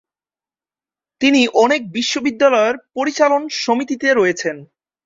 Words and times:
তিনি 1.21 1.41
অনেক 1.63 1.81
বিশ্ববিদ্যালয়ের 1.95 2.75
পরিচালন 2.95 3.41
সমিতিতে 3.61 4.07
রয়েছেন। 4.11 4.55